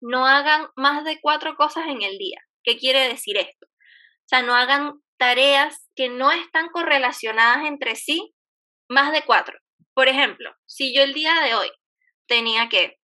[0.00, 2.40] No hagan más de cuatro cosas en el día.
[2.64, 3.66] ¿Qué quiere decir esto?
[3.66, 8.34] O sea, no hagan tareas que no están correlacionadas entre sí
[8.88, 9.58] más de cuatro.
[9.92, 11.70] Por ejemplo, si yo el día de hoy
[12.26, 12.98] tenía que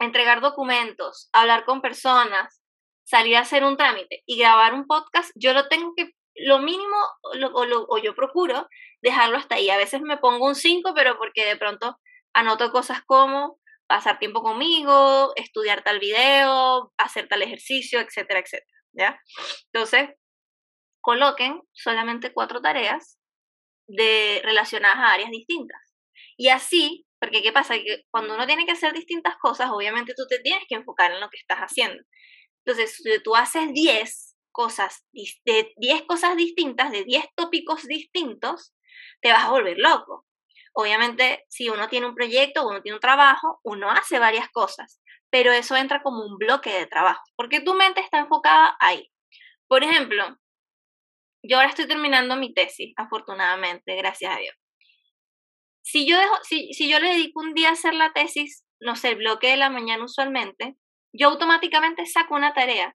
[0.00, 2.60] entregar documentos, hablar con personas,
[3.04, 6.96] salir a hacer un trámite y grabar un podcast, yo lo tengo que, lo mínimo,
[7.22, 8.66] o, yo procuro
[9.02, 9.70] dejarlo hasta ahí.
[9.70, 11.96] A veces me pongo un 5, pero porque de pronto
[12.38, 18.78] anoto cosas como pasar tiempo conmigo, estudiar tal video, hacer tal ejercicio, etcétera, etcétera.
[18.92, 19.20] ¿ya?
[19.72, 20.10] Entonces,
[21.00, 23.18] coloquen solamente cuatro tareas
[23.86, 25.80] de, relacionadas a áreas distintas.
[26.36, 27.74] Y así porque ¿qué pasa?
[27.74, 31.20] Que cuando uno tiene que hacer distintas cosas, obviamente tú te tienes que enfocar en
[31.20, 32.02] lo que estás haciendo.
[32.64, 35.04] Entonces, si tú haces 10 cosas,
[35.44, 38.74] de 10 cosas distintas, de 10 tópicos distintos,
[39.20, 40.26] te vas a volver loco.
[40.78, 45.52] Obviamente, si uno tiene un proyecto uno tiene un trabajo, uno hace varias cosas, pero
[45.52, 49.10] eso entra como un bloque de trabajo, porque tu mente está enfocada ahí.
[49.66, 50.24] Por ejemplo,
[51.42, 54.54] yo ahora estoy terminando mi tesis, afortunadamente, gracias a Dios
[55.90, 58.94] si yo, dejo, si, si yo le dedico un día a hacer la tesis, no
[58.94, 60.76] sé, el bloque de la mañana usualmente,
[61.14, 62.94] yo automáticamente saco una tarea,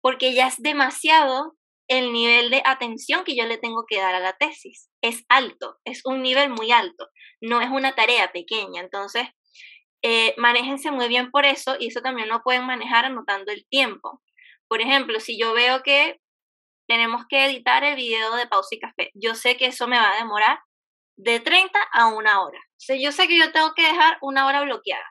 [0.00, 1.57] porque ya es demasiado
[1.88, 4.90] el nivel de atención que yo le tengo que dar a la tesis.
[5.02, 7.08] Es alto, es un nivel muy alto,
[7.40, 8.80] no es una tarea pequeña.
[8.82, 9.28] Entonces,
[10.02, 14.22] eh, manéjense muy bien por eso y eso también lo pueden manejar anotando el tiempo.
[14.68, 16.20] Por ejemplo, si yo veo que
[16.86, 20.12] tenemos que editar el video de pausa y café, yo sé que eso me va
[20.12, 20.60] a demorar
[21.16, 22.58] de 30 a una hora.
[22.58, 25.04] O sea, yo sé que yo tengo que dejar una hora bloqueada,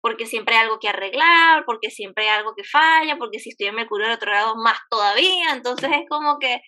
[0.00, 3.68] porque siempre hay algo que arreglar, porque siempre hay algo que falla, porque si estoy
[3.68, 6.60] en Mercurio retrogrado más todavía, entonces es como que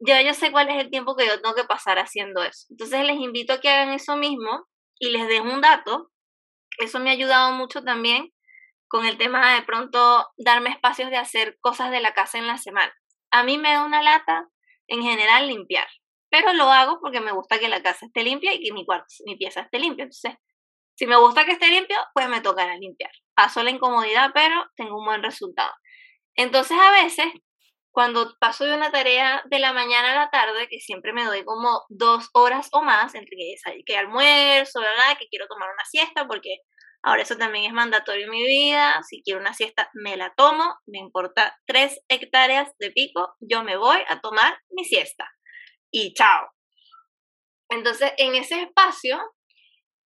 [0.00, 2.66] yo, yo sé cuál es el tiempo que yo tengo que pasar haciendo eso.
[2.70, 4.66] Entonces les invito a que hagan eso mismo
[4.98, 6.10] y les den un dato.
[6.78, 8.32] Eso me ha ayudado mucho también
[8.88, 12.58] con el tema de pronto darme espacios de hacer cosas de la casa en la
[12.58, 12.94] semana.
[13.30, 14.48] A mí me da una lata
[14.86, 15.88] en general limpiar
[16.30, 19.06] pero lo hago porque me gusta que la casa esté limpia y que mi cuarto,
[19.24, 20.04] mi pieza esté limpia.
[20.04, 20.34] Entonces,
[20.98, 23.12] si me gusta que esté limpio, pues me tocará limpiar.
[23.32, 25.72] Paso la incomodidad, pero tengo un buen resultado.
[26.34, 27.26] Entonces, a veces,
[27.92, 31.44] cuando paso de una tarea de la mañana a la tarde, que siempre me doy
[31.44, 33.54] como dos horas o más entre que,
[33.86, 35.16] que almuerzo, ¿verdad?
[35.16, 36.62] Que quiero tomar una siesta, porque
[37.00, 39.00] ahora eso también es mandatorio en mi vida.
[39.08, 40.80] Si quiero una siesta, me la tomo.
[40.86, 45.30] Me importa tres hectáreas de pico, yo me voy a tomar mi siesta.
[45.92, 46.48] Y chao.
[47.68, 49.20] Entonces, en ese espacio,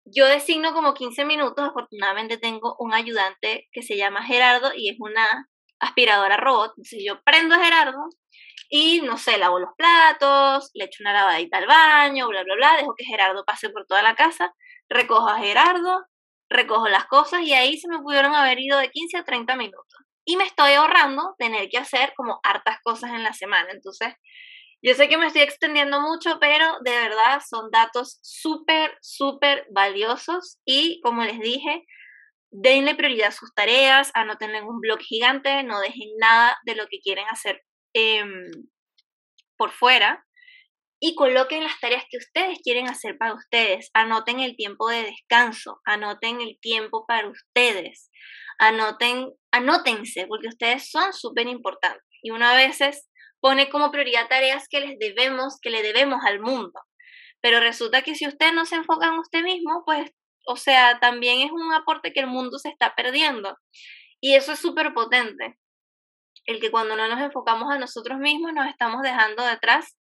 [0.06, 1.68] yo designo como 15 minutos.
[1.68, 6.72] Afortunadamente tengo un ayudante que se llama Gerardo y es una aspiradora robot.
[6.78, 8.10] Entonces yo prendo a Gerardo
[8.70, 12.78] y no sé, lavo los platos, le echo una lavadita al baño, bla, bla, bla,
[12.78, 14.54] dejo que Gerardo pase por toda la casa,
[14.90, 16.06] recojo a Gerardo,
[16.50, 19.86] recojo las cosas y ahí se me pudieron haber ido de 15 a 30 minutos.
[20.26, 23.70] Y me estoy ahorrando tener que hacer como hartas cosas en la semana.
[23.72, 24.14] Entonces,
[24.84, 30.60] yo sé que me estoy extendiendo mucho, pero de verdad son datos súper, súper valiosos
[30.66, 31.86] y como les dije,
[32.52, 36.86] denle prioridad a sus tareas, anoten en un blog gigante, no dejen nada de lo
[36.88, 38.52] que quieren hacer em,
[39.56, 40.26] por fuera
[41.00, 43.90] y coloquen las tareas que ustedes quieren hacer para ustedes.
[43.94, 48.12] Anoten el tiempo de descanso, anoten el tiempo para ustedes,
[48.60, 52.04] anoten, anótense, porque ustedes son súper importantes.
[52.22, 53.10] Y una veces
[53.44, 56.80] pone como prioridad tareas que les debemos, que le debemos al mundo.
[57.42, 60.14] Pero resulta que si usted no se enfoca en usted mismo, pues
[60.46, 63.58] o sea, también es un aporte que el mundo se está perdiendo.
[64.22, 65.58] Y eso es súper potente.
[66.46, 69.98] El que cuando no nos enfocamos a nosotros mismos nos estamos dejando detrás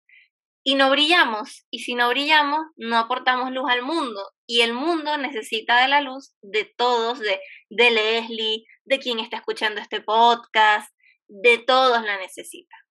[0.63, 1.67] y no brillamos.
[1.69, 4.23] Y si no brillamos, no aportamos luz al mundo.
[4.47, 9.39] Y el mundo necesita de la luz de todos, de, de Leslie, de quien está
[9.39, 10.93] escuchando este podcast,
[11.27, 12.82] de todos la necesita.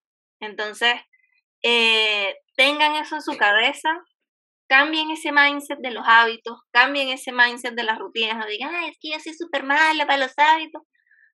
[0.42, 0.96] Entonces,
[1.64, 3.90] eh, tengan eso en su cabeza,
[4.68, 8.98] cambien ese mindset de los hábitos, cambien ese mindset de las rutinas, no digan, es
[9.00, 10.82] que yo soy súper mala para los hábitos.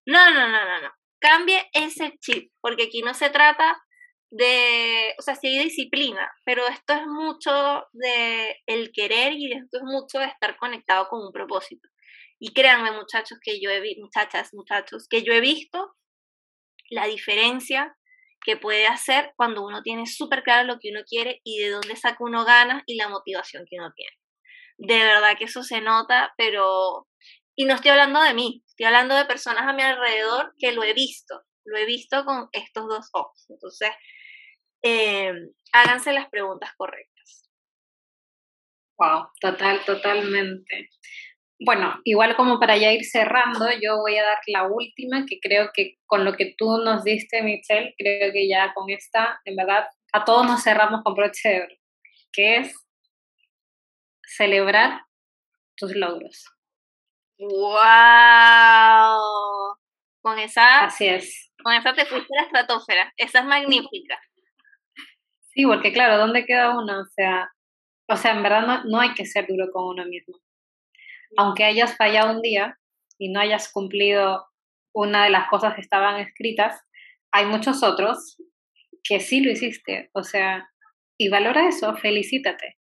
[0.05, 0.91] No, no, no, no, no.
[1.19, 3.77] Cambie ese chip, porque aquí no se trata
[4.29, 9.77] de, o sea, sí hay disciplina, pero esto es mucho de el querer y esto
[9.77, 11.87] es mucho de estar conectado con un propósito.
[12.39, 15.95] Y créanme, muchachos, que yo he visto, muchachas, muchachos, que yo he visto
[16.89, 17.95] la diferencia
[18.47, 21.97] que puede hacer cuando uno tiene súper claro lo que uno quiere y de dónde
[21.97, 24.15] saca uno ganas y la motivación que uno tiene.
[24.77, 27.09] De verdad que eso se nota, pero...
[27.57, 30.83] Y no estoy hablando de mí, estoy hablando de personas a mi alrededor que lo
[30.83, 33.45] he visto, lo he visto con estos dos ojos.
[33.49, 33.89] Entonces,
[34.81, 35.33] eh,
[35.73, 37.49] háganse las preguntas correctas.
[38.97, 40.89] Wow, total, totalmente.
[41.59, 45.71] Bueno, igual como para ya ir cerrando, yo voy a dar la última, que creo
[45.73, 49.87] que con lo que tú nos diste, Michelle, creo que ya con esta, en verdad,
[50.13, 51.75] a todos nos cerramos con broche de oro,
[52.31, 52.75] que es
[54.23, 55.01] celebrar
[55.75, 56.45] tus logros.
[57.39, 57.77] ¡Wow!
[60.21, 60.85] Con esa.
[60.85, 61.51] Así es.
[61.63, 63.13] Con esa te fuiste a la estratosfera.
[63.17, 64.19] Esa es magnífica.
[65.53, 67.01] Sí, porque claro, ¿dónde queda uno?
[67.01, 67.49] O sea,
[68.07, 70.37] o sea, en verdad no, no hay que ser duro con uno mismo
[71.35, 72.77] aunque hayas fallado un día
[73.17, 74.45] y no hayas cumplido
[74.93, 76.81] una de las cosas que estaban escritas,
[77.31, 78.37] hay muchos otros
[79.03, 80.69] que sí lo hiciste, o sea,
[81.17, 82.77] y valora eso, felicítate.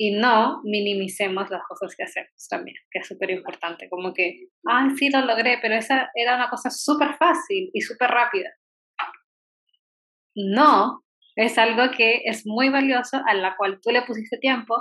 [0.00, 4.88] Y no minimicemos las cosas que hacemos también, que es súper importante, como que, ah,
[4.96, 8.50] sí lo logré, pero esa era una cosa súper fácil y súper rápida.
[10.36, 11.02] No,
[11.34, 14.76] es algo que es muy valioso, a la cual tú le pusiste tiempo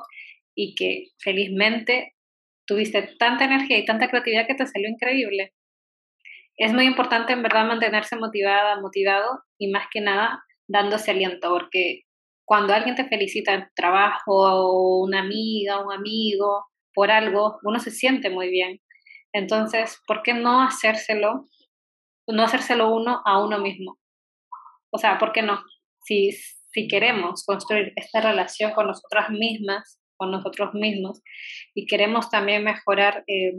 [0.56, 2.16] y que felizmente
[2.68, 5.54] tuviste tanta energía y tanta creatividad que te salió increíble.
[6.58, 12.02] Es muy importante en verdad mantenerse motivada, motivado y más que nada dándose aliento, porque
[12.46, 17.80] cuando alguien te felicita en tu trabajo o una amiga, un amigo, por algo, uno
[17.80, 18.82] se siente muy bien.
[19.34, 21.46] Entonces, ¿por qué no hacérselo,
[22.28, 24.00] no hacérselo uno a uno mismo?
[24.92, 25.62] O sea, ¿por qué no?
[26.04, 31.22] Si, si queremos construir esta relación con nosotras mismas, con nosotros mismos
[31.74, 33.54] y queremos también mejorar eh,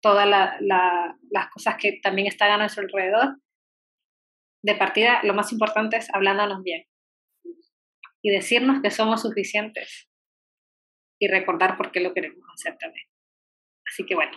[0.00, 3.36] todas las cosas que también están a nuestro alrededor,
[4.62, 6.84] de partida lo más importante es hablándonos bien
[8.22, 10.08] y decirnos que somos suficientes
[11.20, 13.06] y recordar por qué lo queremos hacer también.
[13.90, 14.36] Así que bueno,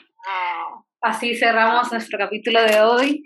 [1.02, 3.24] así cerramos nuestro capítulo de hoy.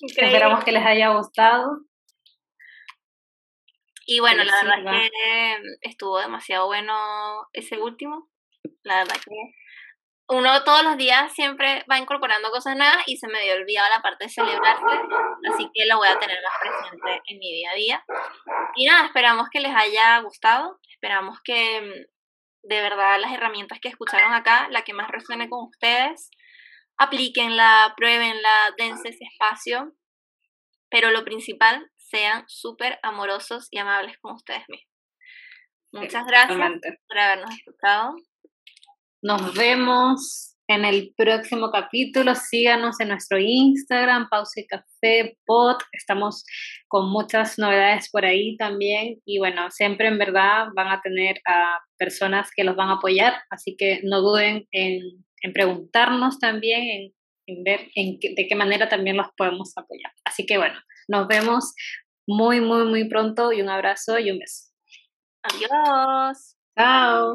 [0.00, 1.78] Esperamos que les haya gustado.
[4.06, 6.94] Y bueno, la verdad es que estuvo demasiado bueno
[7.52, 8.28] ese último.
[8.82, 9.54] La verdad que
[10.28, 14.00] uno todos los días siempre va incorporando cosas nuevas y se me había olvidado la
[14.00, 14.84] parte de celebrarse,
[15.52, 18.04] así que la voy a tener más presente en mi día a día.
[18.74, 23.88] Y nada, esperamos que les haya gustado, esperamos que mm, de verdad las herramientas que
[23.88, 26.30] escucharon acá, la que más resuene con ustedes,
[26.96, 29.94] aplíquenla, pruébenla, dense ese espacio
[30.94, 34.92] pero lo principal, sean súper amorosos y amables con ustedes mismos.
[35.92, 36.72] Muchas gracias
[37.08, 38.16] por habernos escuchado.
[39.22, 42.34] Nos vemos en el próximo capítulo.
[42.34, 45.76] Síganos en nuestro Instagram, Pausa y Café Pod.
[45.92, 46.44] Estamos
[46.88, 49.20] con muchas novedades por ahí también.
[49.24, 53.34] Y bueno, siempre en verdad van a tener a personas que los van a apoyar.
[53.50, 55.00] Así que no duden en,
[55.52, 57.14] preguntarnos también, en,
[57.46, 60.12] ver en de qué manera también los podemos apoyar.
[60.24, 60.78] Así que bueno,
[61.08, 61.74] nos vemos
[62.26, 64.70] muy, muy, muy pronto y un abrazo y un beso.
[65.42, 66.56] Adiós.
[66.76, 67.34] Chao.